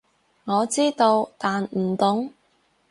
[0.45, 2.33] 我知道，但唔懂